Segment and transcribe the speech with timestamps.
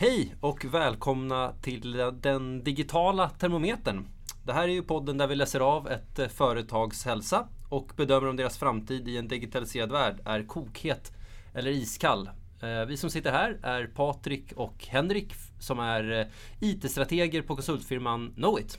[0.00, 4.06] Hej och välkomna till den digitala termometern.
[4.44, 8.28] Det här är ju podden där vi läser av ett eh, företags hälsa och bedömer
[8.28, 11.12] om deras framtid i en digitaliserad värld är kokhet
[11.54, 12.30] eller iskall.
[12.62, 16.26] Eh, vi som sitter här är Patrik och Henrik som är eh,
[16.60, 18.78] IT-strateger på konsultfirman Knowit.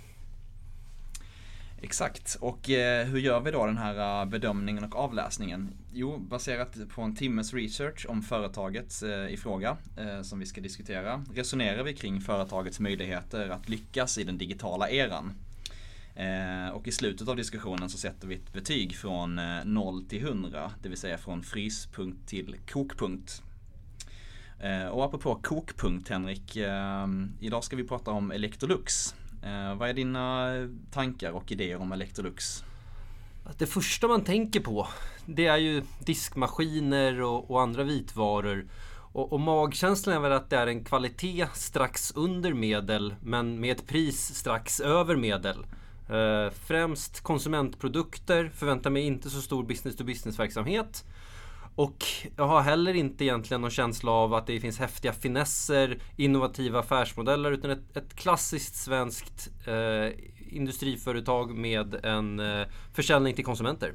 [1.83, 5.69] Exakt, och eh, hur gör vi då den här eh, bedömningen och avläsningen?
[5.93, 10.61] Jo, baserat på en timmes research om företaget eh, i fråga eh, som vi ska
[10.61, 15.33] diskutera resonerar vi kring företagets möjligheter att lyckas i den digitala eran.
[16.73, 20.89] Och i slutet av diskussionen så sätter vi ett betyg från 0 till 100, det
[20.89, 23.41] vill säga från fryspunkt till kokpunkt.
[24.61, 27.07] Eh, och apropå kokpunkt Henrik, eh,
[27.39, 29.15] idag ska vi prata om Electrolux.
[29.43, 30.51] Eh, vad är dina
[30.91, 32.63] tankar och idéer om Electrolux?
[33.57, 34.87] Det första man tänker på
[35.25, 38.65] det är ju diskmaskiner och, och andra vitvaror.
[39.13, 43.71] Och, och, magkänslan är väl att det är en kvalitet strax under medel men med
[43.71, 45.65] ett pris strax över medel.
[46.09, 51.05] Eh, främst konsumentprodukter, förväntar mig inte så stor business to business verksamhet.
[51.75, 52.05] Och
[52.35, 57.51] jag har heller inte egentligen någon känsla av att det finns häftiga finesser, innovativa affärsmodeller
[57.51, 60.11] utan ett, ett klassiskt svenskt eh,
[60.49, 63.93] industriföretag med en eh, försäljning till konsumenter.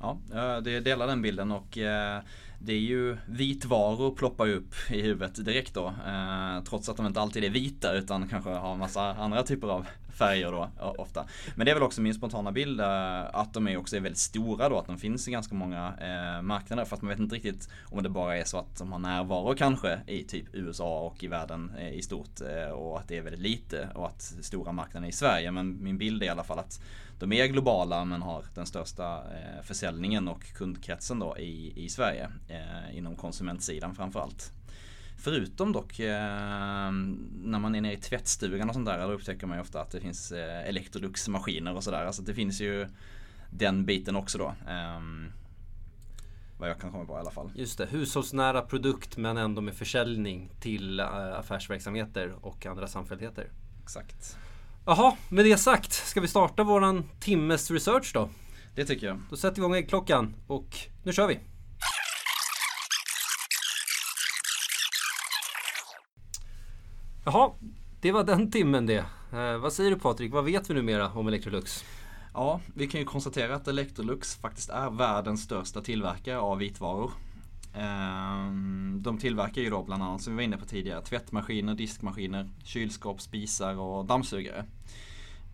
[0.00, 2.20] Ja, eh, det delar den bilden och eh,
[2.64, 5.86] det är ju vitvaror ploppar upp i huvudet direkt då.
[5.86, 9.86] Eh, trots att de inte alltid är vita utan kanske har massa andra typer av
[10.12, 11.26] färger då ofta.
[11.54, 14.18] Men det är väl också min spontana bild eh, att de är också är väldigt
[14.18, 16.82] stora då, att de finns i ganska många eh, marknader.
[16.82, 20.00] att man vet inte riktigt om det bara är så att de har närvaro kanske
[20.06, 23.42] i typ USA och i världen eh, i stort eh, och att det är väldigt
[23.42, 25.50] lite och att stora marknaden är i Sverige.
[25.50, 26.80] Men min bild är i alla fall att
[27.22, 32.30] de är globala men har den största eh, försäljningen och kundkretsen då i, i Sverige
[32.48, 34.52] eh, inom konsumentsidan framförallt.
[35.18, 36.90] Förutom dock eh,
[37.42, 39.90] när man är nere i tvättstugan och sånt där, då upptäcker man ju ofta att
[39.90, 42.04] det finns eh, Electrolux-maskiner och sådär.
[42.06, 42.88] Alltså det finns ju
[43.50, 44.54] den biten också då.
[44.68, 45.00] Eh,
[46.58, 47.50] vad jag kan komma på i alla fall.
[47.54, 51.06] Just det, hushållsnära produkt men ändå med försäljning till äh,
[51.38, 53.48] affärsverksamheter och andra samfälligheter.
[53.82, 54.36] Exakt.
[54.86, 58.28] Jaha, med det sagt, ska vi starta våran timmes research då?
[58.74, 59.20] Det tycker jag.
[59.30, 61.38] Då sätter vi igång äggklockan och nu kör vi!
[67.24, 67.50] Jaha,
[68.00, 69.04] det var den timmen det.
[69.32, 71.84] Eh, vad säger du Patrik, vad vet vi numera om Electrolux?
[72.34, 77.10] Ja, vi kan ju konstatera att Electrolux faktiskt är världens största tillverkare av vitvaror.
[77.74, 82.50] Ehm, de tillverkar ju då bland annat, som vi var inne på tidigare, tvättmaskiner, diskmaskiner,
[82.64, 84.64] kylskåp, spisar och dammsugare.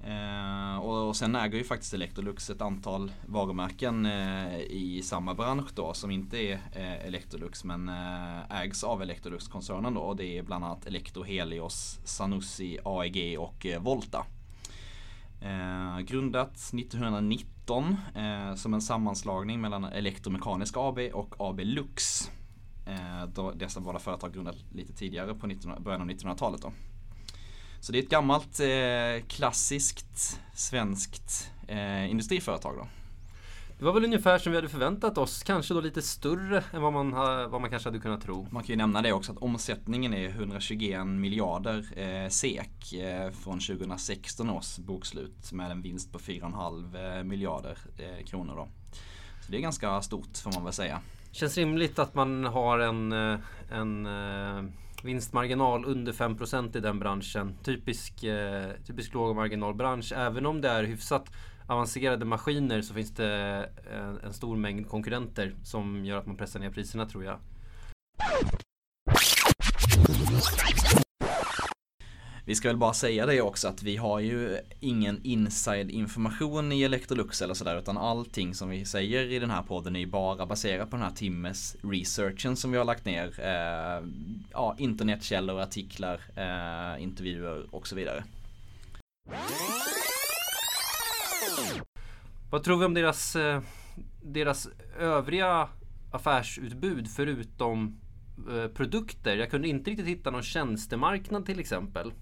[0.04, 5.94] Ehm, och, sen äger ju faktiskt Electrolux ett antal varumärken eh, i samma bransch då
[5.94, 10.00] som inte är eh, Electrolux men eh, ägs av Electrolux-koncernen då.
[10.00, 14.26] Och det är bland annat Electro, Helios, Zanussi, AEG och Volta.
[15.42, 22.30] Ehm, Grundat 1990 grundat 1919 eh, som en sammanslagning mellan Elektromekanisk AB och AB Lux.
[22.86, 26.72] Eh, då dessa båda företag grundades lite tidigare på 19, början av 1900-talet då.
[27.80, 32.86] Så det är ett gammalt eh, klassiskt svenskt eh, industriföretag då.
[33.78, 36.92] Det var väl ungefär som vi hade förväntat oss, kanske då lite större än vad
[36.92, 37.10] man,
[37.50, 38.46] vad man kanske hade kunnat tro.
[38.50, 43.60] Man kan ju nämna det också att omsättningen är 121 miljarder eh, SEK eh, från
[43.60, 48.68] 2016 års bokslut med en vinst på 4,5 eh, miljarder eh, kronor då.
[49.46, 51.00] Så det är ganska stort får man väl säga.
[51.32, 53.38] Känns rimligt att man har en, eh,
[53.70, 54.08] en
[55.02, 57.54] vinstmarginal under 5% i den branschen.
[57.64, 60.12] Typisk, eh, typisk lågmarginalbransch.
[60.12, 61.30] Även om det är hyfsat
[61.68, 63.28] avancerade maskiner så finns det
[63.92, 67.38] en, en stor mängd konkurrenter som gör att man pressar ner priserna tror jag.
[72.44, 76.82] Vi ska väl bara säga det också att vi har ju ingen inside information i
[76.82, 80.46] Electrolux eller sådär utan allting som vi säger i den här podden är ju bara
[80.46, 83.40] baserat på den här timmes researchen som vi har lagt ner.
[83.40, 84.06] Eh,
[84.52, 88.24] ja, internetkällor, artiklar, eh, intervjuer och så vidare.
[92.50, 93.60] Vad tror vi om deras, eh,
[94.22, 94.68] deras
[94.98, 95.68] övriga
[96.10, 98.00] affärsutbud förutom
[98.50, 99.36] eh, produkter?
[99.36, 102.12] Jag kunde inte riktigt hitta någon tjänstemarknad till exempel.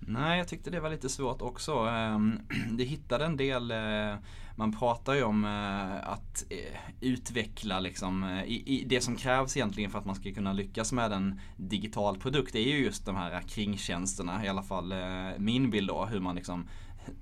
[0.00, 1.72] Nej, jag tyckte det var lite svårt också.
[1.72, 2.38] Ehm,
[2.70, 4.14] det hittade en del, eh,
[4.56, 5.44] man pratar ju om
[6.02, 6.44] att
[7.00, 8.42] utveckla liksom,
[8.86, 12.52] det som krävs egentligen för att man ska kunna lyckas med en digital produkt.
[12.52, 14.94] Det är ju just de här kringtjänsterna, i alla fall
[15.38, 16.68] min bild då, hur man liksom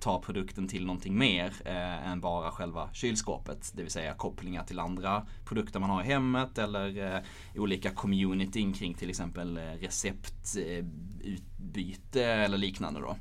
[0.01, 3.73] ta produkten till någonting mer eh, än bara själva kylskåpet.
[3.75, 7.21] Det vill säga kopplingar till andra produkter man har i hemmet eller eh,
[7.55, 13.17] olika communityn kring till exempel eh, receptutbyte eller liknande då.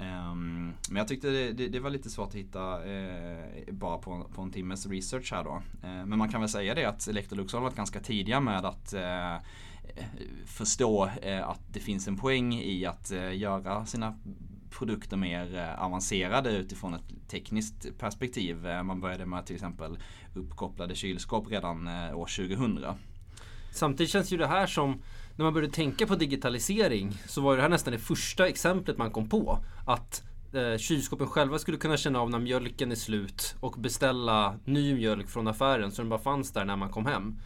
[0.00, 4.30] Um, men jag tyckte det, det, det, var lite svårt att hitta eh, bara på,
[4.34, 5.62] på en timmes research här då.
[5.82, 8.92] Eh, men man kan väl säga det att Electrolux har varit ganska tidiga med att
[8.92, 9.36] eh,
[10.46, 14.18] förstå eh, att det finns en poäng i att eh, göra sina
[14.70, 18.66] produkter mer eh, avancerade utifrån ett tekniskt perspektiv.
[18.66, 19.98] Eh, man började med till exempel
[20.34, 22.84] uppkopplade kylskåp redan eh, år 2000.
[23.72, 25.02] Samtidigt känns ju det här som
[25.36, 29.10] när man började tänka på digitalisering så var det här nästan det första exemplet man
[29.10, 29.58] kom på.
[29.86, 30.22] Att
[30.52, 35.28] eh, kylskåpen själva skulle kunna känna av när mjölken är slut och beställa ny mjölk
[35.28, 37.40] från affären så den bara fanns där när man kom hem.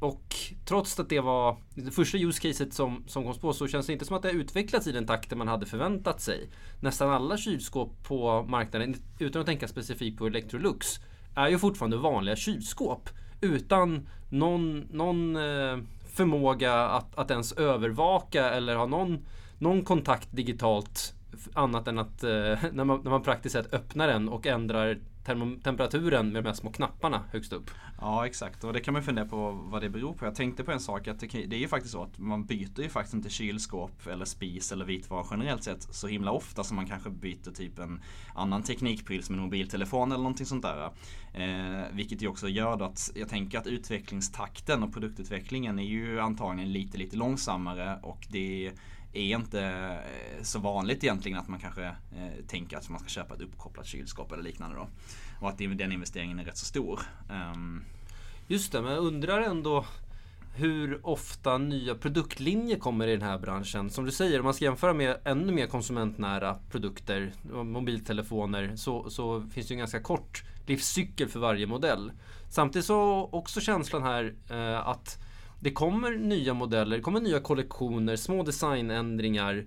[0.00, 0.34] Och
[0.64, 3.92] trots att det var det första use caset som, som kom på så känns det
[3.92, 6.48] inte som att det har utvecklats i den takten man hade förväntat sig.
[6.80, 10.86] Nästan alla kylskåp på marknaden, utan att tänka specifikt på Electrolux,
[11.34, 13.08] är ju fortfarande vanliga kylskåp.
[13.40, 15.78] Utan någon, någon eh,
[16.14, 19.26] förmåga att, att ens övervaka eller ha någon,
[19.58, 21.14] någon kontakt digitalt
[21.54, 22.30] annat än att eh,
[22.72, 24.98] när, man, när man praktiskt sett öppnar den och ändrar
[25.62, 27.70] temperaturen med de här små knapparna högst upp.
[28.00, 30.24] Ja exakt och det kan man fundera på vad det beror på.
[30.24, 32.88] Jag tänkte på en sak att det, är ju faktiskt så att man byter ju
[32.88, 37.10] faktiskt inte kylskåp eller spis eller vitvara generellt sett så himla ofta som man kanske
[37.10, 38.00] byter typ en
[38.34, 40.90] annan teknikpryl som en mobiltelefon eller någonting sånt där.
[41.32, 46.72] Eh, vilket ju också gör att jag tänker att utvecklingstakten och produktutvecklingen är ju antagligen
[46.72, 48.72] lite lite långsammare och det är
[49.14, 53.34] är inte eh, så vanligt egentligen att man kanske eh, tänker att man ska köpa
[53.34, 54.88] ett uppkopplat kylskåp eller liknande då.
[55.40, 57.00] Och att den investeringen är rätt så stor.
[57.30, 57.84] Um,
[58.46, 59.84] Just det, men jag undrar ändå
[60.56, 63.90] hur ofta nya produktlinjer kommer i den här branschen.
[63.90, 67.32] Som du säger, om man ska jämföra med ännu mer konsumentnära produkter,
[67.64, 72.12] mobiltelefoner, så, så finns det en ganska kort livscykel för varje modell.
[72.50, 75.23] Samtidigt så också känslan här eh, att
[75.64, 79.64] det kommer nya modeller, det kommer nya kollektioner, små designändringar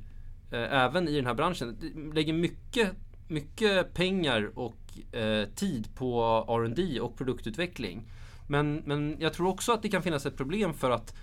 [0.51, 1.77] eh, även i den här branschen.
[1.81, 2.91] Det lägger mycket,
[3.27, 8.11] mycket pengar och eh, tid på R&D och produktutveckling.
[8.47, 11.15] Men, men jag tror också att det kan finnas ett problem för att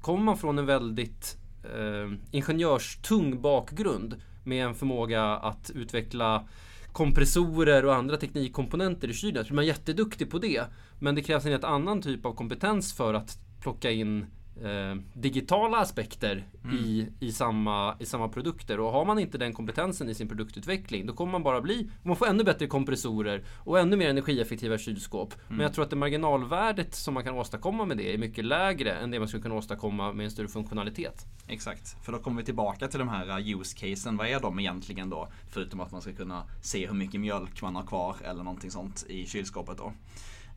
[0.00, 6.48] kommer man från en väldigt eh, ingenjörstung bakgrund med en förmåga att utveckla
[6.92, 9.44] kompressorer och andra teknikkomponenter i kylen.
[9.44, 10.64] Så man är jätteduktig på det.
[10.98, 14.26] Men det krävs en helt annan typ av kompetens för att plocka in
[14.62, 16.76] eh, digitala aspekter mm.
[16.76, 18.80] i, i, samma, i samma produkter.
[18.80, 22.16] Och har man inte den kompetensen i sin produktutveckling då kommer man bara bli, man
[22.16, 25.34] får ännu bättre kompressorer och ännu mer energieffektiva kylskåp.
[25.34, 25.56] Mm.
[25.56, 28.92] Men jag tror att det marginalvärdet som man kan åstadkomma med det är mycket lägre
[28.92, 31.26] än det man skulle kunna åstadkomma med en större funktionalitet.
[31.48, 34.16] Exakt, för då kommer vi tillbaka till de här uh, use casen.
[34.16, 35.28] Vad är de egentligen då?
[35.50, 39.04] Förutom att man ska kunna se hur mycket mjölk man har kvar eller någonting sånt
[39.08, 39.92] i kylskåpet då.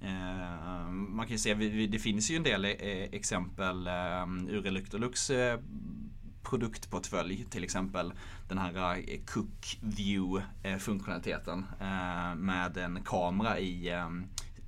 [0.02, 1.54] Eh, man kan ju se,
[1.88, 2.72] det finns ju en del eh,
[3.12, 5.32] exempel eh, ur Electrolux
[6.44, 8.14] produktportfölj till exempel
[8.48, 10.46] den här Cook View
[10.80, 11.66] funktionaliteten
[12.36, 13.92] med en kamera i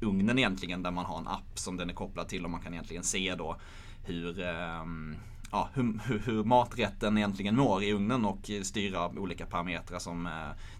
[0.01, 2.73] ugnen egentligen där man har en app som den är kopplad till och man kan
[2.73, 3.59] egentligen se då
[4.03, 4.43] hur
[5.51, 10.32] ja, hur, hur, hur, maträtten egentligen mår i ugnen och styra olika parametrar som eh,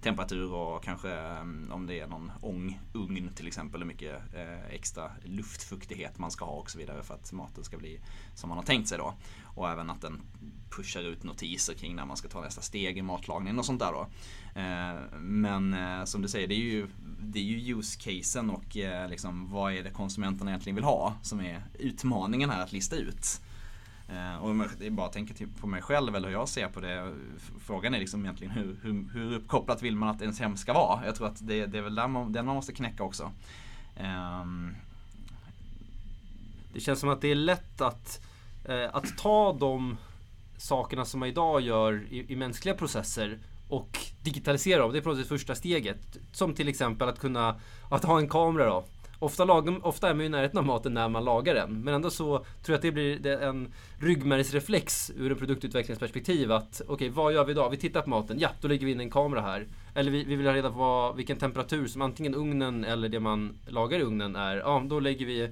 [0.02, 5.12] temperatur och kanske eh, om det är någon ångugn till exempel hur mycket eh, extra
[5.24, 8.00] luftfuktighet man ska ha och så vidare för att maten ska bli
[8.36, 9.14] som man har tänkt sig då.
[9.56, 10.22] Och även att den
[10.70, 13.92] pushar ut notiser kring när man ska ta nästa steg i matlagningen och sånt där
[13.92, 14.08] då.
[14.60, 16.88] Eh, men eh, som du säger, det är ju,
[17.22, 21.40] det är ju use-casen och eh, liksom, vad är det konsumenterna egentligen vill ha som
[21.40, 23.42] är utmaningen här att lista ut.
[24.12, 26.80] Eh, och om jag bara tänker typ på mig själv eller hur jag ser på
[26.80, 27.13] det.
[27.60, 31.06] Frågan är liksom egentligen hur, hur, hur uppkopplat vill man att ens hem ska vara?
[31.06, 33.32] Jag tror att det, det är väl där man, den man måste knäcka också.
[34.42, 34.75] Um.
[36.74, 38.22] Det känns som att det är lätt att,
[38.66, 39.98] eh, att ta de
[40.58, 43.39] sakerna som man idag gör i, i mänskliga processer
[43.70, 44.92] och digitalisera dem.
[44.92, 46.18] Det är på något sätt första steget.
[46.32, 48.86] Som till exempel att kunna att ha en kamera då
[49.20, 51.82] Ofta, lagom, ofta är man ju i närheten av maten när man lagar den.
[51.84, 56.52] Men ändå så tror jag att det blir en ryggmärgsreflex ur ett produktutvecklingsperspektiv.
[56.52, 57.70] Att okej, okay, vad gör vi idag?
[57.70, 58.40] Vi tittar på maten.
[58.40, 59.68] Ja, då lägger vi in en kamera här.
[59.96, 63.20] Eller vi, vi vill ha reda på vad, vilken temperatur som antingen ugnen eller det
[63.20, 64.58] man lagar i ugnen är.
[64.58, 65.50] Ja, då lägger vi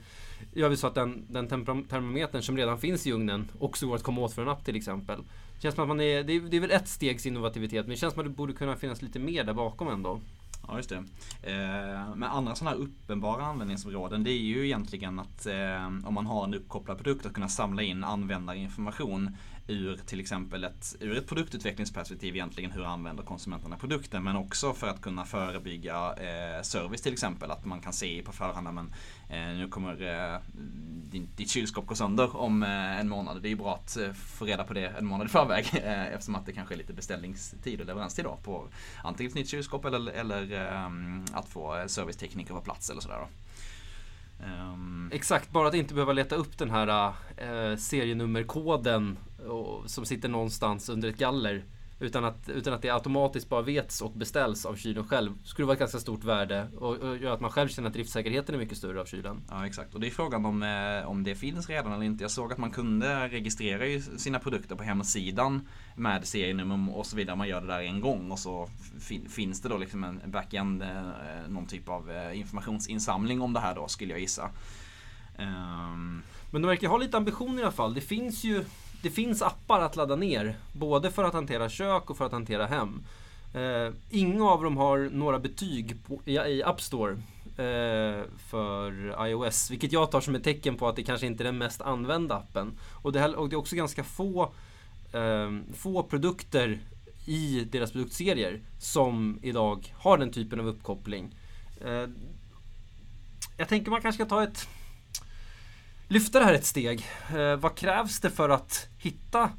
[0.54, 4.04] gör vi så att den, den termometern som redan finns i ugnen också går att
[4.04, 5.20] komma åt för en app till exempel.
[5.60, 7.96] Känns som att man är, det är, det är väl ett stegs innovativitet men det
[7.96, 10.20] känns som att det borde kunna finnas lite mer där bakom ändå.
[10.68, 10.96] Ja, just det.
[11.42, 16.26] Eh, men andra sådana här uppenbara användningsområden det är ju egentligen att eh, om man
[16.26, 21.28] har en uppkopplad produkt att kunna samla in användarinformation ur till exempel ett, ur ett
[21.28, 27.14] produktutvecklingsperspektiv egentligen hur använder konsumenterna produkten men också för att kunna förebygga eh, service till
[27.14, 28.94] exempel att man kan se på förhand men
[29.30, 30.40] eh, nu kommer eh,
[31.12, 33.42] din, ditt kylskåp gå sönder om eh, en månad.
[33.42, 36.08] Det är ju bra att eh, få reda på det en månad i förväg eh,
[36.08, 38.68] eftersom att det kanske är lite beställningstid och leveranstid då på
[39.04, 43.18] antingen ett nytt kylskåp eller, eller ehm, att få eh, servicetekniker på plats eller sådär.
[43.20, 43.28] Då.
[44.39, 45.10] Um...
[45.13, 49.17] Exakt, bara att inte behöva leta upp den här äh, serienummerkoden
[49.48, 51.63] och, som sitter någonstans under ett galler.
[52.00, 55.32] Utan att, utan att det automatiskt bara vets och beställs av kylen själv.
[55.44, 58.56] Skulle vara ett ganska stort värde och, och gör att man själv känner att driftsäkerheten
[58.56, 59.42] är mycket större av kylen.
[59.50, 62.24] Ja exakt och det är frågan om, eh, om det finns redan eller inte.
[62.24, 67.36] Jag såg att man kunde registrera sina produkter på hemsidan med serienummer och så vidare.
[67.36, 70.82] Man gör det där en gång och så fin, finns det då liksom en backend,
[70.82, 70.89] eh,
[71.48, 74.50] någon typ av eh, informationsinsamling om det här då skulle jag gissa.
[75.39, 76.24] Um...
[76.51, 77.94] Men de verkar ha lite ambition i alla fall.
[77.94, 78.66] Det finns ju
[79.01, 82.66] det finns appar att ladda ner, både för att hantera kök och för att hantera
[82.66, 83.04] hem.
[83.54, 87.12] Eh, inga av dem har några betyg på, i, i App Store
[87.58, 91.46] eh, för iOS, vilket jag tar som ett tecken på att det kanske inte är
[91.46, 92.72] den mest använda appen.
[93.01, 94.51] Och det, och det är också ganska få,
[95.13, 96.80] eh, få produkter
[97.25, 101.36] i deras produktserier som idag har den typen av uppkoppling.
[101.86, 102.06] Eh,
[103.58, 104.68] jag tänker man kanske ska ta ett
[106.08, 107.06] lyfta det här ett steg.
[107.36, 109.50] Eh, vad krävs det för att hitta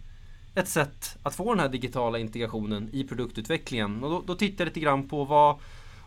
[0.55, 4.05] ett sätt att få den här digitala integrationen i produktutvecklingen?
[4.05, 5.59] Och då, då tittar jag lite grann på vad,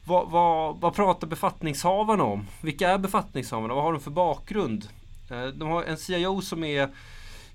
[0.06, 2.48] vad, vad, vad pratar befattningshavarna om?
[2.62, 3.74] Vilka är befattningshavarna?
[3.74, 4.88] Vad har de för bakgrund?
[5.30, 6.90] Eh, de har en CIO som är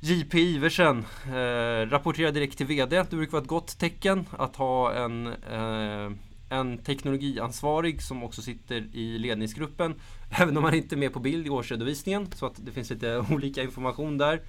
[0.00, 2.96] JP Iversen eh, rapporterar direkt till VD.
[3.10, 6.10] Det brukar vara ett gott tecken att ha en eh,
[6.48, 9.94] en teknologiansvarig som också sitter i ledningsgruppen.
[10.30, 13.18] Även om han inte är med på bild i årsredovisningen så att det finns lite
[13.30, 14.40] olika information där.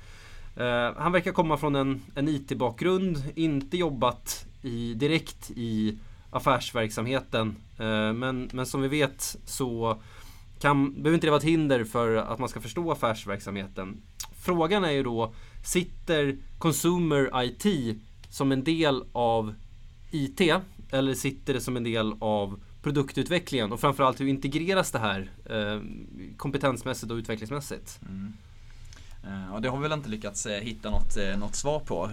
[0.58, 5.98] Uh, han verkar komma från en, en IT-bakgrund, inte jobbat i, direkt i
[6.30, 7.56] affärsverksamheten.
[7.80, 10.02] Uh, men, men som vi vet så
[10.60, 14.02] kan, behöver inte det vara ett hinder för att man ska förstå affärsverksamheten.
[14.42, 17.98] Frågan är ju då, sitter Consumer IT
[18.30, 19.54] som en del av
[20.12, 20.42] IT
[20.92, 25.82] eller sitter det som en del av produktutvecklingen och framförallt hur integreras det här eh,
[26.38, 28.00] kompetensmässigt och utvecklingsmässigt?
[28.02, 28.34] Mm.
[29.28, 32.10] Uh, och det har vi väl inte lyckats uh, hitta något, uh, något svar på,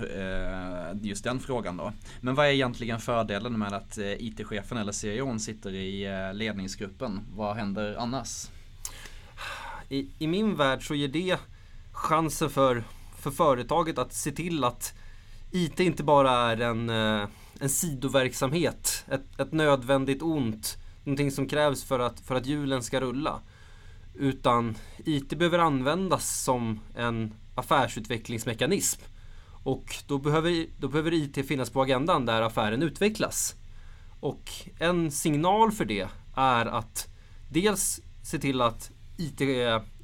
[1.02, 1.92] just den frågan då.
[2.20, 7.20] Men vad är egentligen fördelen med att IT-chefen eller CIOn sitter i ledningsgruppen?
[7.36, 8.48] Vad händer annars?
[9.88, 11.38] I, I, min värld så ger det
[11.92, 12.84] chansen för,
[13.18, 14.94] för företaget att se till att
[15.50, 16.90] IT inte bara är en
[17.64, 23.00] en sidoverksamhet, ett, ett nödvändigt ont, någonting som krävs för att, för att hjulen ska
[23.00, 23.40] rulla.
[24.14, 29.00] Utan IT behöver användas som en affärsutvecklingsmekanism.
[29.62, 33.54] Och då behöver, då behöver IT finnas på agendan där affären utvecklas.
[34.20, 37.08] Och en signal för det är att
[37.50, 39.38] dels se till att IT,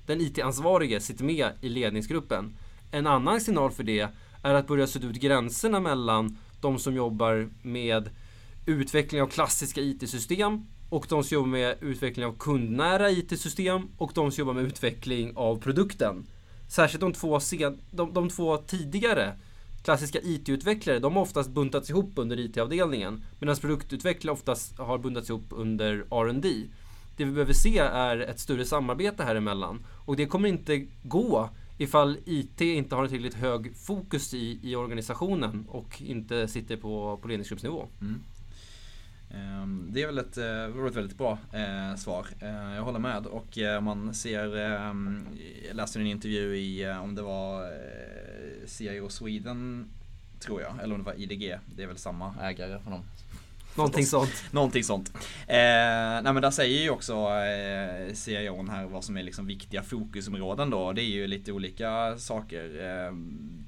[0.06, 2.56] den IT-ansvarige sitter med i ledningsgruppen.
[2.90, 4.08] En annan signal för det
[4.42, 8.10] är att börja sudda ut gränserna mellan de som jobbar med
[8.66, 14.32] utveckling av klassiska IT-system och de som jobbar med utveckling av kundnära IT-system och de
[14.32, 16.26] som jobbar med utveckling av produkten.
[16.68, 19.34] Särskilt de två, sen, de, de två tidigare
[19.84, 25.46] klassiska IT-utvecklare, de har oftast buntats ihop under IT-avdelningen medan produktutvecklare oftast har buntats ihop
[25.50, 26.48] under R&D.
[27.16, 31.50] Det vi behöver se är ett större samarbete här emellan och det kommer inte gå
[31.80, 37.18] ifall IT inte har en tillräckligt hög fokus i, i organisationen och inte sitter på,
[37.22, 37.86] på ledningsgruppsnivå.
[38.00, 38.20] Mm.
[39.30, 42.26] Ehm, det är väl ett, eh, ett väldigt bra eh, svar.
[42.40, 45.26] Eh, jag håller med och eh, man ser, ehm,
[45.68, 49.88] jag läste en intervju i, eh, om det var eh, CIO Sweden
[50.40, 53.02] tror jag, eller om det var IDG, det är väl samma ägare för dem
[53.74, 54.44] Någonting sånt.
[54.50, 55.12] Någonting sånt.
[55.46, 59.82] Eh, nej men där säger ju också eh, CIOn här vad som är liksom viktiga
[59.82, 60.92] fokusområden då.
[60.92, 62.84] Det är ju lite olika saker.
[62.84, 63.12] Eh,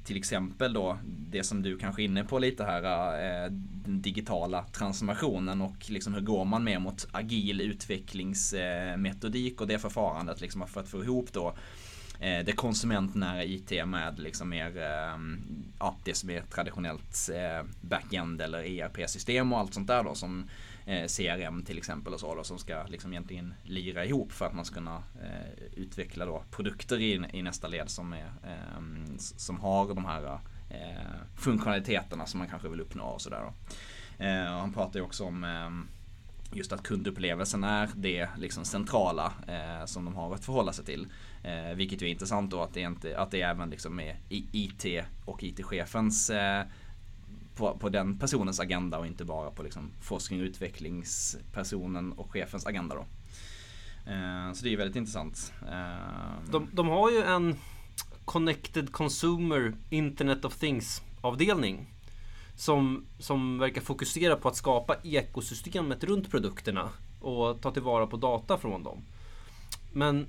[0.05, 3.45] till exempel då det som du kanske är inne på lite här.
[3.45, 3.51] Eh,
[3.85, 10.41] den digitala transformationen och liksom hur går man mer mot agil utvecklingsmetodik och det förfarandet
[10.41, 11.55] liksom för att få ihop då
[12.23, 15.19] eh, det konsumentnära IT med liksom mer, eh,
[15.79, 20.49] ja, det som är traditionellt eh, backend eller ERP-system och allt sånt där då som
[20.87, 24.55] eh, CRM till exempel och så då som ska liksom egentligen lira ihop för att
[24.55, 29.61] man ska kunna eh, utveckla då produkter i, i nästa led som, är, ehm, som
[29.61, 33.53] har de här eh, funktionaliteterna som man kanske vill uppnå och sådär.
[34.19, 35.89] Eh, han pratar ju också om ehm,
[36.57, 41.07] just att kundupplevelsen är det liksom centrala eh, som de har att förhålla sig till.
[41.43, 45.05] Eh, vilket ju är intressant då att det, inte, att det även liksom är IT
[45.25, 46.65] och IT-chefens eh,
[47.57, 52.67] på, på, den personens agenda och inte bara på liksom forskning och utvecklingspersonen och chefens
[52.67, 53.07] agenda då.
[54.11, 55.53] Eh, så det är väldigt intressant.
[55.69, 57.57] Eh, de, de har ju en
[58.25, 61.92] Connected Consumer Internet of Things avdelning
[62.63, 66.89] som, som verkar fokusera på att skapa ekosystemet runt produkterna
[67.21, 69.05] och ta tillvara på data från dem.
[69.93, 70.27] Men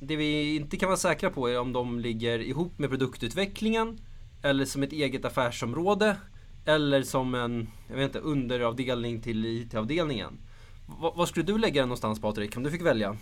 [0.00, 3.98] det vi inte kan vara säkra på är om de ligger ihop med produktutvecklingen
[4.42, 6.16] eller som ett eget affärsområde
[6.64, 10.38] eller som en jag vet inte, underavdelning till IT-avdelningen.
[11.14, 13.16] Vad skulle du lägga den någonstans Patrik, om du fick välja?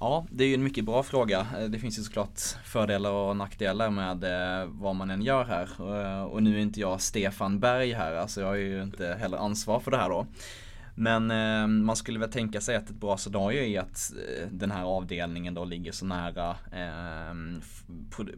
[0.00, 1.46] Ja, det är ju en mycket bra fråga.
[1.58, 5.68] Eh, det finns ju såklart fördelar och nackdelar med eh, vad man än gör här.
[5.78, 9.38] Eh, och nu är inte jag Stefan Berg här, alltså jag har ju inte heller
[9.38, 10.26] ansvar för det här då.
[10.94, 11.26] Men
[11.84, 14.12] man skulle väl tänka sig att ett bra scenario är att
[14.50, 16.56] den här avdelningen då ligger så nära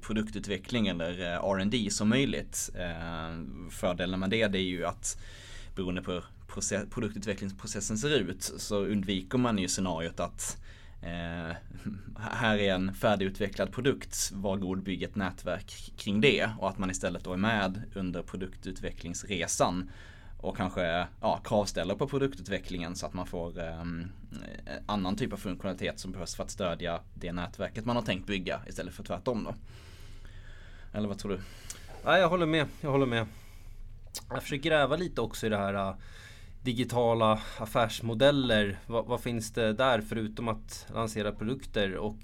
[0.00, 2.70] produktutveckling eller R&D som möjligt.
[3.70, 5.18] fördelen med det, det är ju att
[5.76, 6.24] beroende på hur
[6.90, 10.63] produktutvecklingsprocessen ser ut så undviker man ju scenariot att
[11.04, 11.56] Eh,
[12.30, 16.90] här är en färdigutvecklad produkt, var god bygg ett nätverk kring det och att man
[16.90, 19.90] istället då är med under produktutvecklingsresan
[20.40, 24.06] och kanske ja, kravställer på produktutvecklingen så att man får ehm,
[24.66, 28.26] eh, annan typ av funktionalitet som behövs för att stödja det nätverket man har tänkt
[28.26, 29.54] bygga istället för tvärtom då.
[30.98, 31.40] Eller vad tror du?
[32.04, 33.26] Ja, jag håller med, jag håller med.
[34.30, 35.94] Jag försöker gräva lite också i det här eh,
[36.64, 38.78] digitala affärsmodeller.
[38.86, 41.96] Vad, vad, finns det där förutom att lansera produkter?
[41.96, 42.18] Och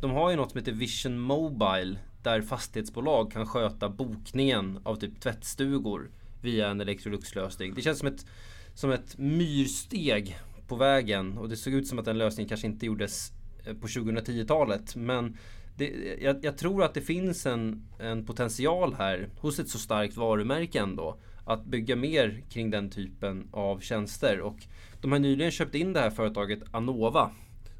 [0.00, 5.20] de har ju något som heter Vision Mobile där fastighetsbolag kan sköta bokningen av typ
[5.20, 6.10] tvättstugor
[6.42, 7.74] via en Electrolux-lösning.
[7.74, 8.26] Det känns som ett,
[8.74, 12.86] som ett myrsteg på vägen och det såg ut som att den lösningen kanske inte
[12.86, 13.32] gjordes
[13.66, 14.96] eh, på 2010-talet.
[14.96, 15.36] Men
[15.76, 20.16] det, jag, jag, tror att det finns en, en potential här hos ett så starkt
[20.16, 21.16] varumärke ändå
[21.52, 24.40] att bygga mer kring den typen av tjänster.
[24.40, 24.56] Och
[25.00, 27.30] de har nyligen köpt in det här företaget Anova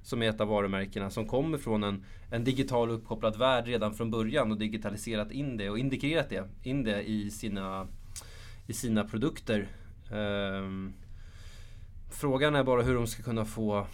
[0.02, 4.11] som är ett av varumärkena som kommer från en, en digital uppkopplad värld redan från
[4.11, 7.87] början och digitaliserat in det och indikerat det, in det i sina,
[8.66, 9.68] i sina produkter.
[10.12, 10.92] Um,
[12.11, 13.87] frågan är bara hur de ska kunna få,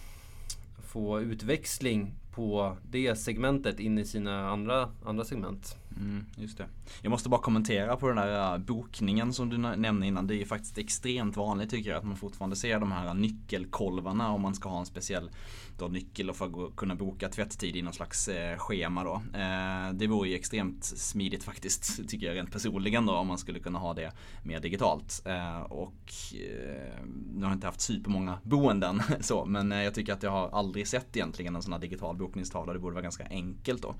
[0.93, 5.77] få utväxling på det segmentet in i sina andra, andra segment.
[5.99, 6.65] Mm, just det.
[7.01, 10.27] Jag måste bara kommentera på den där eh, bokningen som du nämnde innan.
[10.27, 13.13] Det är ju faktiskt extremt vanligt tycker jag att man fortfarande ser de här eh,
[13.13, 15.29] nyckelkolvarna om man ska ha en speciell
[15.77, 19.21] då, nyckel för att kunna boka tvätttid i någon slags eh, schema då.
[19.39, 23.59] Eh, det vore ju extremt smidigt faktiskt tycker jag rent personligen då om man skulle
[23.59, 24.11] kunna ha det
[24.43, 25.21] mer digitalt.
[25.25, 30.13] Eh, och eh, nu har jag inte haft supermånga boenden så men eh, jag tycker
[30.13, 32.73] att jag har aldrig sett egentligen en sån här digital bokningstavla.
[32.73, 33.95] Det borde vara ganska enkelt då.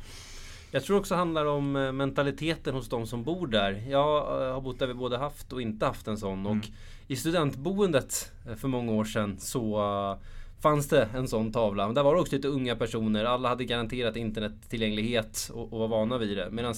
[0.71, 3.83] Jag tror också handlar om eh, mentaliteten hos de som bor där.
[3.89, 6.45] Jag eh, har bott där vi både haft och inte haft en sån.
[6.45, 6.59] Mm.
[6.59, 6.65] Och
[7.07, 10.17] i studentboendet eh, för många år sedan så
[10.61, 11.85] fanns det en sån tavla.
[11.85, 13.25] Men där var det också lite unga personer.
[13.25, 16.49] Alla hade garanterat internettillgänglighet och, och var vana vid det.
[16.51, 16.75] Medan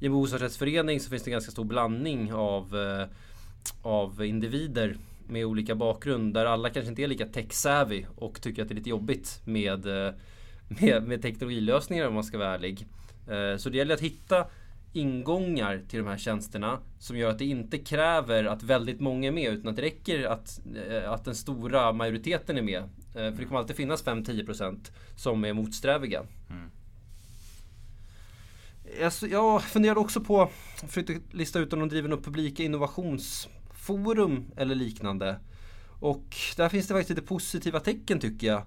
[0.00, 2.76] i en bostadsrättsförening så finns det ganska stor blandning av,
[3.82, 4.96] av individer
[5.28, 6.34] med olika bakgrund.
[6.34, 9.86] Där alla kanske inte är lika tech-savvy och tycker att det är lite jobbigt med,
[10.68, 12.86] med, med teknologilösningar om man ska vara ärlig.
[13.30, 14.46] Eh, så det gäller att hitta
[14.92, 19.32] ingångar till de här tjänsterna som gör att det inte kräver att väldigt många är
[19.32, 22.82] med utan att det räcker att, eh, att den stora majoriteten är med.
[22.82, 26.22] Eh, för det kommer alltid finnas 5-10% som är motsträviga.
[26.50, 26.70] Mm.
[29.04, 30.50] Alltså, jag funderade också på,
[30.86, 35.40] försökte lista ut om de driver något publika innovationsforum eller liknande.
[36.00, 38.62] Och där finns det faktiskt lite positiva tecken tycker jag.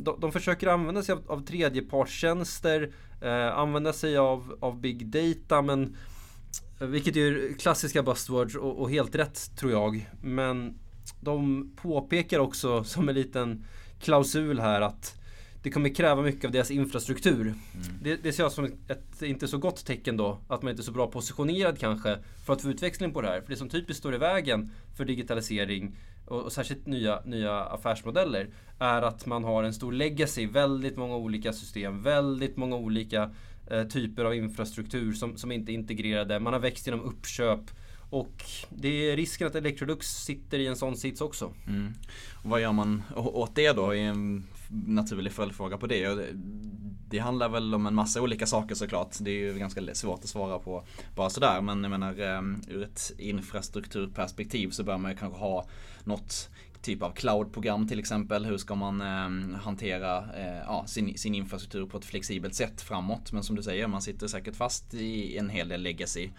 [0.00, 5.62] De, de försöker använda sig av, av tredjepartstjänster, eh, använda sig av, av big data
[5.62, 5.96] men
[6.80, 10.10] vilket är klassiska buzzwords och, och, helt rätt tror jag.
[10.22, 10.78] Men
[11.20, 13.64] de påpekar också som en liten
[14.00, 15.14] klausul här att
[15.62, 17.40] det kommer kräva mycket av deras infrastruktur.
[17.40, 17.56] Mm.
[18.02, 20.38] Det, det ser jag som ett inte så gott tecken då.
[20.48, 23.40] Att man inte är så bra positionerad kanske för att få utväxling på det här.
[23.40, 25.96] För det som typiskt står i vägen för digitalisering
[26.28, 31.16] och, och särskilt nya, nya affärsmodeller är att man har en stor legacy, väldigt många
[31.16, 33.30] olika system, väldigt många olika
[33.70, 36.40] eh, typer av infrastruktur som, som inte är integrerade.
[36.40, 37.60] Man har växt genom uppköp.
[38.10, 41.52] Och det är risken att Electrolux sitter i en sån sits också.
[41.66, 41.92] Mm.
[42.42, 43.94] Och vad gör man åt det då?
[44.68, 46.32] Naturlig följdfråga på det.
[47.10, 49.16] Det handlar väl om en massa olika saker såklart.
[49.20, 50.84] Det är ju ganska svårt att svara på
[51.16, 51.60] bara sådär.
[51.60, 55.66] Men jag menar ehm, ur ett infrastrukturperspektiv så bör man ju kanske ha
[56.04, 56.50] något
[56.82, 58.44] typ av cloud-program till exempel.
[58.44, 63.32] Hur ska man eh, hantera eh, ja, sin, sin infrastruktur på ett flexibelt sätt framåt.
[63.32, 66.30] Men som du säger, man sitter säkert fast i en hel del legacy.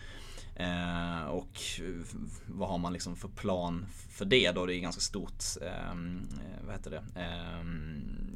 [0.55, 3.85] Eh, och eh, vad har man liksom för plan
[4.19, 4.65] för det då?
[4.65, 7.21] Det är ganska stort, ehm, eh, vad heter det?
[7.21, 7.65] Eh,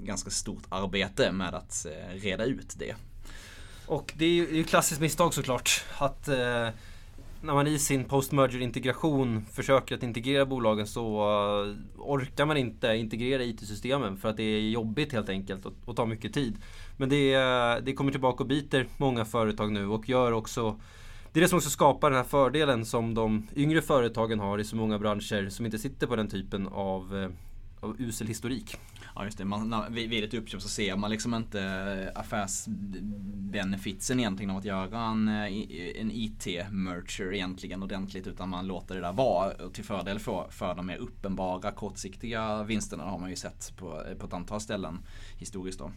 [0.04, 2.96] ganska stort arbete med att eh, reda ut det.
[3.86, 5.84] Och det är ju ett klassiskt misstag såklart.
[5.98, 6.70] Att eh,
[7.42, 12.96] när man i sin post-merger integration försöker att integrera bolagen så eh, orkar man inte
[12.96, 16.58] integrera IT-systemen för att det är jobbigt helt enkelt och, och tar mycket tid.
[16.98, 20.80] Men det, eh, det kommer tillbaka och biter många företag nu och gör också
[21.34, 24.64] det är det som också skapar den här fördelen som de yngre företagen har i
[24.64, 27.30] så många branscher som inte sitter på den typen av, eh,
[27.80, 28.78] av usel historik.
[29.16, 34.52] Ja just det, man, vid ett uppköp så ser man liksom inte eh, affärsbenefitsen egentligen
[34.52, 39.70] av att göra en, eh, en IT-merger egentligen ordentligt utan man låter det där vara
[39.70, 44.26] till fördel för, för de mer uppenbara kortsiktiga vinsterna har man ju sett på, på
[44.26, 45.00] ett antal ställen
[45.38, 45.92] historiskt då.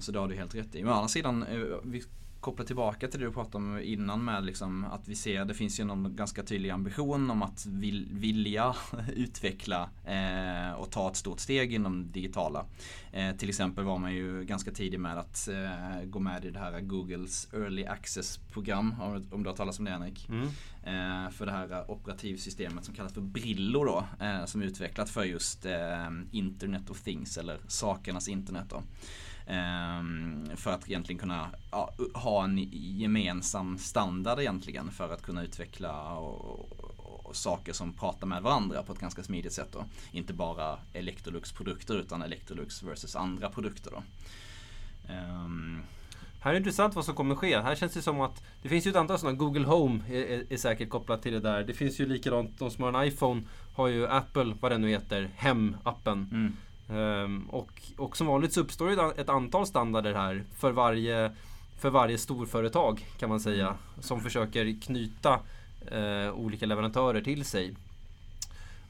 [0.00, 0.82] Så det har du helt rätt i.
[0.82, 1.44] Men å andra sidan,
[1.84, 2.02] vi
[2.40, 5.80] koppla tillbaka till det du pratade om innan med liksom att vi ser, det finns
[5.80, 7.66] ju någon ganska tydlig ambition om att
[8.10, 8.74] vilja
[9.16, 12.64] utveckla eh, och ta ett stort steg inom digitala.
[13.12, 16.58] Eh, till exempel var man ju ganska tidig med att eh, gå med i det
[16.58, 20.28] här Googles Early Access-program, om, om du har talat om det Henrik.
[20.28, 20.48] Mm.
[20.82, 25.24] Eh, för det här operativsystemet som kallas för Brillo då, eh, som är utvecklat för
[25.24, 28.82] just eh, Internet of Things eller sakernas internet då.
[29.46, 36.12] Ehm, för att egentligen kunna ja, ha en gemensam standard egentligen för att kunna utveckla
[36.12, 39.68] och, saker som pratar med varandra på ett ganska smidigt sätt.
[39.72, 39.84] Då.
[40.12, 43.90] Inte bara Electrolux produkter utan Electrolux versus andra produkter.
[43.90, 44.02] Då.
[45.12, 45.82] Um,
[46.40, 47.60] här är det intressant vad som kommer ske.
[47.60, 49.38] Här känns det som att det finns ju ett antal sådana.
[49.38, 51.64] Google Home är, är, är, säkert kopplat till det där.
[51.64, 53.42] Det finns ju likadant, de som har en iPhone
[53.74, 56.28] har ju Apple, vad det nu heter, Hem-appen.
[56.32, 56.56] Mm.
[56.92, 61.32] Um, och, och som vanligt så uppstår det ett antal standarder här för varje,
[61.78, 63.76] för varje storföretag kan man säga.
[64.00, 65.40] Som försöker knyta
[65.92, 67.76] uh, olika leverantörer till sig.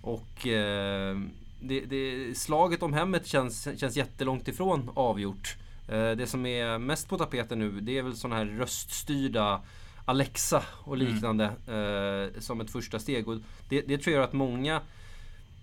[0.00, 1.20] Och uh,
[1.60, 5.56] det, det, slaget om hemmet känns, känns jättelångt ifrån avgjort.
[5.92, 9.60] Uh, det som är mest på tapeten nu det är väl sådana här röststyrda
[10.04, 11.06] Alexa och mm.
[11.06, 12.40] liknande mm.
[12.40, 13.28] som ett första steg.
[13.28, 14.80] Och det, det tror jag att många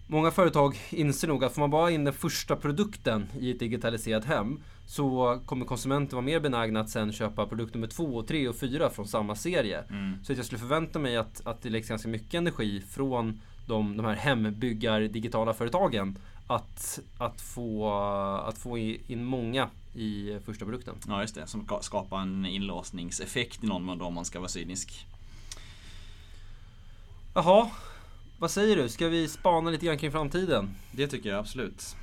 [0.09, 4.25] Många företag inser nog att får man bara in den första produkten i ett digitaliserat
[4.25, 8.47] hem så kommer konsumenten vara mer benägna att sen köpa produkt nummer två, och tre
[8.47, 9.83] och fyra från samma serie.
[9.89, 10.23] Mm.
[10.23, 13.97] Så att jag skulle förvänta mig att, att det läggs ganska mycket energi från de,
[13.97, 16.17] de här hembyggar digitala företagen
[16.47, 17.93] att, att, få,
[18.47, 20.95] att få in många i första produkten.
[21.07, 25.05] Ja just det, som skapar en inlåsningseffekt i någon mån om man ska vara cynisk.
[27.33, 27.69] Jaha,
[28.39, 28.89] vad säger du?
[28.89, 30.69] Ska vi spana lite grann kring framtiden?
[30.91, 31.95] Det tycker jag absolut.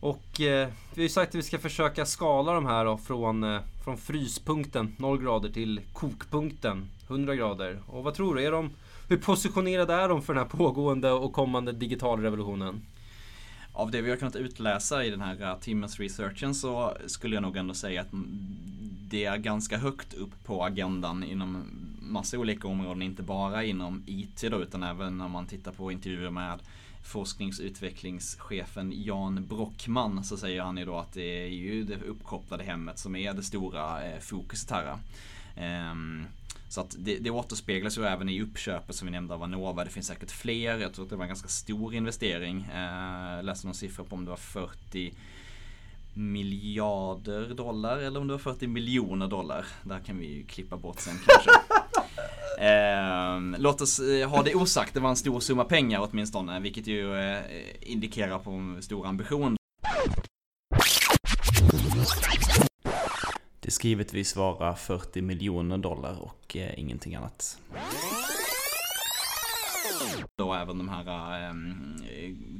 [0.00, 3.44] Och eh, vi har ju sagt att vi ska försöka skala de här då, från,
[3.44, 7.78] eh, från fryspunkten 0 grader till kokpunkten 100 grader.
[7.86, 8.44] Och vad tror du?
[8.44, 8.70] Är de,
[9.08, 12.82] hur positionerade är de för den här pågående och kommande digitalrevolutionen?
[13.72, 17.42] Av det vi har kunnat utläsa i den här uh, timmens researchen så skulle jag
[17.42, 18.08] nog ändå säga att
[19.10, 21.64] det är ganska högt upp på agendan inom
[22.04, 26.30] massa olika områden, inte bara inom IT då, utan även när man tittar på intervjuer
[26.30, 26.58] med
[27.04, 32.98] forskningsutvecklingschefen Jan Brockman så säger han ju då att det är ju det uppkopplade hemmet
[32.98, 34.98] som är det stora eh, fokuset här.
[35.56, 36.26] Ehm,
[36.68, 39.84] så att det, det återspeglas ju även i uppköpet som vi nämnde av Anova.
[39.84, 40.78] Det finns säkert fler.
[40.78, 42.66] Jag tror att det var en ganska stor investering.
[42.74, 45.14] Eh, jag läste någon siffra på om det var 40
[46.14, 49.66] miljarder dollar eller om det var 40 miljoner dollar.
[49.82, 51.50] Där kan vi ju klippa bort sen kanske.
[52.58, 56.86] Eh, låt oss eh, ha det osagt, det var en stor summa pengar åtminstone, vilket
[56.86, 57.42] ju eh,
[57.80, 59.56] indikerar på en stor ambition.
[63.60, 67.58] Det ska givetvis vara 40 miljoner dollar och eh, ingenting annat.
[70.36, 71.54] Då även de här eh,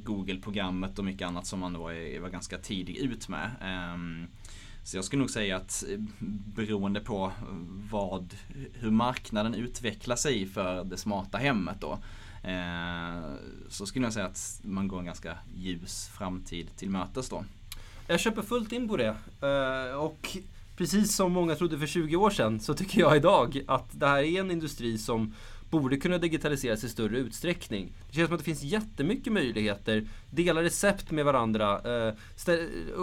[0.04, 1.82] Google-programmet och mycket annat som man då
[2.20, 3.50] var ganska tidig ut med.
[3.60, 4.28] Eh,
[4.84, 5.98] så jag skulle nog säga att eh,
[6.54, 7.32] beroende på eh,
[7.90, 8.34] vad,
[8.72, 11.98] hur marknaden utvecklar sig för det smarta hemmet då.
[12.48, 13.34] Eh,
[13.68, 17.44] så skulle jag säga att man går en ganska ljus framtid till mötes då.
[18.06, 19.16] Jag köper fullt in på det.
[19.40, 20.36] Eh, och
[20.76, 24.22] precis som många trodde för 20 år sedan så tycker jag idag att det här
[24.22, 25.34] är en industri som
[25.80, 27.92] borde kunna digitaliseras i större utsträckning.
[28.08, 30.08] Det känns som att det finns jättemycket möjligheter.
[30.30, 31.80] Dela recept med varandra.
[32.08, 32.14] Uh,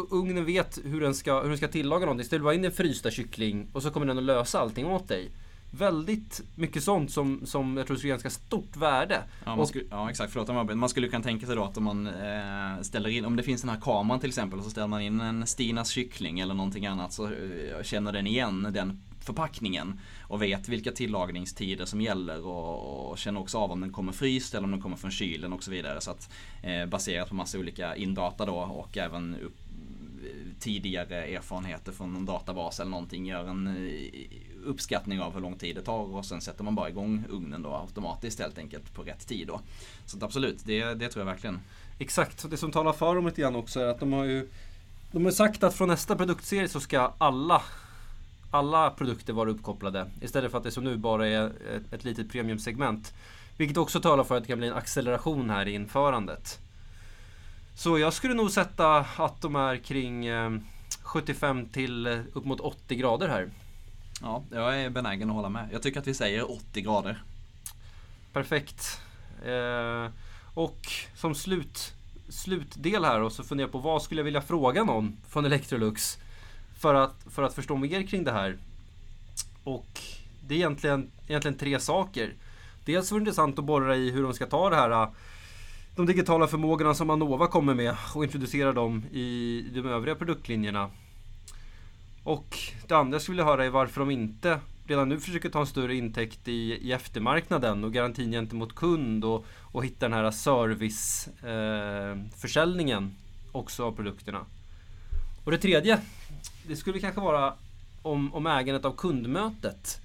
[0.10, 2.26] ugnen vet hur den ska, hur den ska tillaga någonting.
[2.26, 5.32] Ställ bara in en frysta kyckling och så kommer den att lösa allting åt dig.
[5.72, 9.24] väldigt mycket sånt som, som jag tror skulle ganska stort värde.
[9.46, 10.78] Ja, man skulle, ja exakt, förlåt om jag.
[10.78, 13.62] Man skulle kunna tänka sig då att om man eh, ställer in, om det finns
[13.62, 16.86] den här kameran till exempel och så ställer man in en Stinas kyckling eller någonting
[16.86, 23.12] annat så eh, känner den igen den förpackningen och vet vilka tillagningstider som gäller och,
[23.12, 25.64] och känner också av om den kommer fryst eller om den kommer från kylen och
[25.64, 26.02] så vidare.
[26.02, 26.30] Så att
[26.64, 29.56] eh, baserat på massa olika indata då och även upp,
[30.60, 34.24] tidigare erfarenheter från en databas eller någonting gör en eh,
[34.66, 37.76] uppskattning av hur lång tid det tar och sen sätter man bara igång ugnen då
[37.76, 39.62] automatiskt helt enkelt på rätt tid då.
[40.06, 41.60] Så att absolut, det, det tror jag verkligen.
[42.00, 44.50] Exakt, det som talar för dem lite grann också är att de har ju
[45.12, 47.62] De har sagt att från nästa produktserie så ska alla
[48.52, 52.32] alla produkter vara uppkopplade Istället för att det som nu bara är ett, ett litet
[52.32, 53.14] premiumsegment
[53.58, 56.60] Vilket också talar för att det kan bli en acceleration här i införandet
[57.76, 60.52] Så jag skulle nog sätta att de är kring eh,
[61.02, 63.50] 75 till eh, upp mot 80 grader här
[64.22, 65.70] Ja, jag är benägen att hålla med.
[65.72, 67.24] Jag tycker att vi säger 80 grader.
[68.34, 69.02] Perfekt.
[69.46, 70.12] Eh,
[70.54, 70.80] och
[71.16, 71.94] som slut,
[72.30, 76.18] slutdel här och så funderar jag på vad skulle jag vilja fråga någon från Electrolux
[76.82, 78.58] för att, för att förstå mer kring det här.
[79.64, 80.00] Och
[80.48, 82.34] det är egentligen, egentligen tre saker.
[82.86, 85.10] Dels vore det intressant att borra i hur de ska ta det här äh,
[85.96, 90.90] de digitala förmågorna som Anova kommer med och introducera dem i de övriga produktlinjerna.
[92.24, 95.60] Och det andra jag skulle vilja höra är varför de inte redan nu försöker ta
[95.60, 100.32] en större intäkt i, i eftermarknaden och garantin gentemot kund och, och hitta den här
[100.32, 103.16] serviceförsäljningen äh, eh,
[103.52, 104.46] också av produkterna.
[105.44, 106.00] Och det tredje,
[106.68, 107.54] det skulle kanske vara
[108.02, 110.02] om, om ägandet av kundmötet.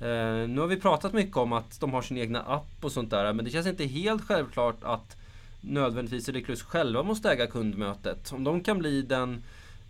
[0.00, 3.10] Eh, nu har vi pratat mycket om att de har sin egna app och sånt
[3.10, 5.16] där men det känns inte helt självklart att
[5.60, 8.32] nödvändigtvis Electrolux själva måste äga kundmötet.
[8.32, 9.42] Om de kan bli den,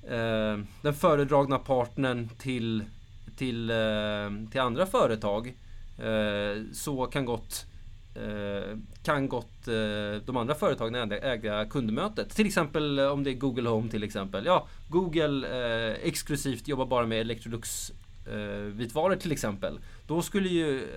[0.09, 2.85] eh, den föredragna partnern till,
[3.37, 5.55] till, eh, till andra företag
[5.99, 7.67] eh, så kan gott
[8.17, 12.31] Eh, kan gott eh, de andra företagen äga, kundmötet.
[12.31, 14.47] Till exempel eh, om det är Google Home till exempel.
[14.47, 15.47] Ja, Google
[15.97, 17.93] exklusivt jobbar bara med Electrolux
[18.73, 19.79] vitvaror till exempel.
[20.07, 20.89] Då skulle ju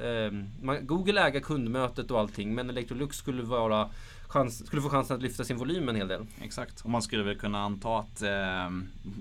[0.81, 3.89] Google äga kundmötet och allting men Electrolux skulle vara
[4.29, 6.25] chans, skulle få chansen att lyfta sin volym en hel del.
[6.41, 6.81] Exakt.
[6.81, 8.69] Och man skulle väl kunna anta att eh,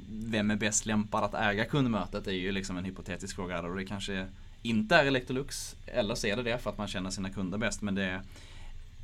[0.09, 3.63] vem är bäst lämpad att äga kundmötet är ju liksom en hypotetisk fråga.
[3.63, 4.27] Och det kanske
[4.63, 5.77] inte är Electrolux.
[5.87, 7.83] Eller så är det det för att man känner sina kunder bäst.
[7.83, 8.23] Men det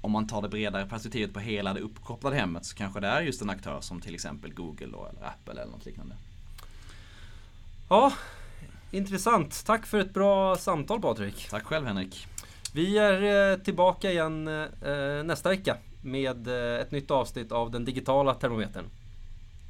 [0.04, 3.20] om man tar det bredare perspektivet på hela det uppkopplade hemmet så kanske det är
[3.20, 6.14] just en aktör som till exempel Google då, eller Apple eller något liknande.
[7.88, 8.12] Ja,
[8.90, 9.64] intressant.
[9.66, 11.48] Tack för ett bra samtal Patrik.
[11.50, 12.26] Tack själv Henrik.
[12.74, 17.84] Vi är eh, tillbaka igen eh, nästa vecka med eh, ett nytt avsnitt av den
[17.84, 18.84] digitala termometern.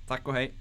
[0.09, 0.55] Tack och hej.